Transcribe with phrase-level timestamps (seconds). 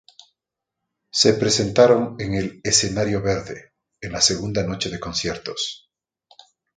[1.11, 5.91] Se presentaron en el "Escenario verde" en la segunda noche de conciertos.